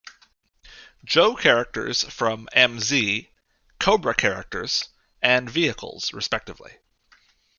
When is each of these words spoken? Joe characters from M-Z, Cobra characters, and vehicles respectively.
Joe 1.05 1.35
characters 1.35 2.01
from 2.03 2.49
M-Z, 2.53 3.29
Cobra 3.79 4.15
characters, 4.15 4.89
and 5.21 5.47
vehicles 5.47 6.11
respectively. 6.11 6.79